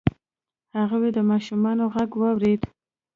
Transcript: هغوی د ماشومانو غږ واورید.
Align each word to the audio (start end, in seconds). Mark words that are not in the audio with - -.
هغوی 0.77 1.09
د 1.13 1.19
ماشومانو 1.31 1.83
غږ 1.93 2.11
واورید. 2.17 2.61